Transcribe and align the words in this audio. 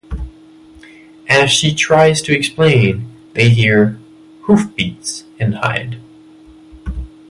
As 1.29 1.51
she 1.51 1.75
tries 1.75 2.23
to 2.23 2.35
explain, 2.35 3.07
they 3.35 3.51
hear 3.51 3.99
hoofbeats 4.45 5.25
and 5.39 5.53
hide. 5.53 5.99